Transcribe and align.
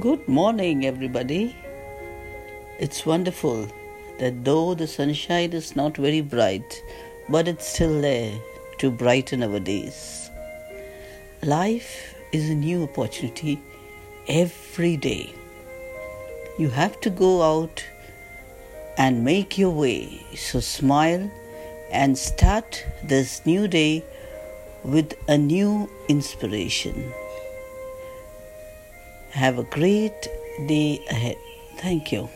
Good 0.00 0.28
morning, 0.28 0.86
everybody. 0.86 1.54
It's 2.78 3.04
wonderful 3.04 3.68
that 4.18 4.44
though 4.44 4.72
the 4.72 4.86
sunshine 4.86 5.52
is 5.52 5.76
not 5.76 5.98
very 5.98 6.22
bright, 6.22 6.82
but 7.28 7.46
it's 7.46 7.66
still 7.66 8.00
there 8.00 8.32
to 8.78 8.90
brighten 8.90 9.42
our 9.42 9.60
days. 9.60 10.30
Life 11.42 12.14
is 12.32 12.48
a 12.48 12.54
new 12.54 12.84
opportunity 12.84 13.60
every 14.26 14.96
day. 14.96 15.34
You 16.58 16.70
have 16.70 16.98
to 17.02 17.10
go 17.10 17.42
out 17.42 17.84
and 18.96 19.22
make 19.22 19.58
your 19.58 19.70
way. 19.70 20.24
So 20.34 20.60
smile 20.60 21.30
and 21.92 22.16
start 22.16 22.86
this 23.02 23.44
new 23.44 23.68
day 23.68 24.02
with 24.82 25.12
a 25.28 25.36
new 25.36 25.90
inspiration. 26.08 27.12
Have 29.32 29.58
a 29.58 29.64
great 29.64 30.28
day 30.66 31.00
ahead. 31.08 31.36
Thank 31.76 32.12
you. 32.12 32.28